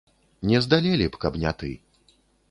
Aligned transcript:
Не 0.51 0.61
здалелі 0.65 1.09
б, 1.15 1.19
каб 1.25 1.37
не 1.43 1.51
ты. 1.59 1.69